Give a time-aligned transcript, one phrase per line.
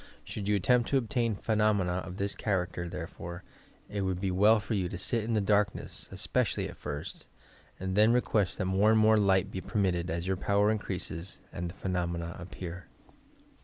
[0.23, 3.43] Should you attempt to obtain phenomena of this char acter, therefore,
[3.87, 7.25] it would be well for you to sit in the darkness, especially at first,
[7.79, 11.69] and then request that more and more light be permitted as your power increases and
[11.69, 12.87] the phenomena appear.